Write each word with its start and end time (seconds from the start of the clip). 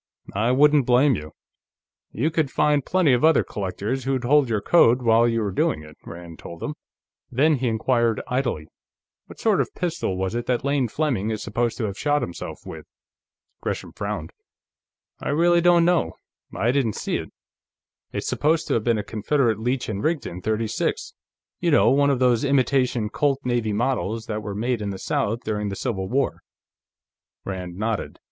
"I 0.33 0.49
wouldn't 0.51 0.87
blame 0.87 1.13
you. 1.15 1.33
You 2.11 2.31
could 2.31 2.49
find 2.49 2.83
plenty 2.83 3.13
of 3.13 3.23
other 3.23 3.43
collectors 3.43 4.03
who'd 4.03 4.23
hold 4.23 4.49
your 4.49 4.59
coat 4.59 5.03
while 5.03 5.27
you 5.27 5.41
were 5.43 5.51
doing 5.51 5.83
it," 5.83 5.95
Rand 6.03 6.39
told 6.39 6.63
him. 6.63 6.73
Then 7.31 7.57
he 7.57 7.67
inquired, 7.67 8.19
idly: 8.27 8.65
"What 9.27 9.39
sort 9.39 9.61
of 9.61 9.67
a 9.75 9.79
pistol 9.79 10.17
was 10.17 10.33
it 10.33 10.47
that 10.47 10.63
Lane 10.65 10.87
Fleming 10.87 11.29
is 11.29 11.43
supposed 11.43 11.77
to 11.77 11.83
have 11.85 11.99
shot 11.99 12.23
himself 12.23 12.61
with?" 12.65 12.87
Gresham 13.61 13.93
frowned. 13.93 14.31
"I 15.19 15.29
really 15.29 15.61
don't 15.61 15.85
know; 15.85 16.13
I 16.51 16.71
didn't 16.71 16.93
see 16.93 17.17
it. 17.17 17.31
It's 18.11 18.27
supposed 18.27 18.65
to 18.69 18.73
have 18.73 18.83
been 18.83 18.97
a 18.97 19.03
Confederate 19.03 19.59
Leech 19.59 19.87
& 19.87 19.87
Rigdon 19.87 20.41
.36; 20.41 21.13
you 21.59 21.69
know, 21.69 21.91
one 21.91 22.09
of 22.09 22.17
those 22.17 22.43
imitation 22.43 23.09
Colt 23.09 23.39
Navy 23.43 23.71
Models 23.71 24.25
that 24.25 24.41
were 24.41 24.55
made 24.55 24.81
in 24.81 24.89
the 24.89 24.97
South 24.97 25.43
during 25.43 25.69
the 25.69 25.75
Civil 25.75 26.09
War." 26.09 26.41
Rand 27.45 27.75
nodded. 27.77 28.19